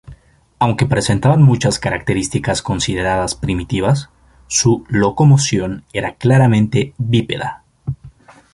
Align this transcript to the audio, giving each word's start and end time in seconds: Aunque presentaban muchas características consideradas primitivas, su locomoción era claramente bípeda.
Aunque 0.57 0.87
presentaban 0.87 1.43
muchas 1.43 1.77
características 1.77 2.63
consideradas 2.63 3.35
primitivas, 3.35 4.09
su 4.47 4.83
locomoción 4.89 5.83
era 5.93 6.15
claramente 6.15 6.95
bípeda. 6.97 7.63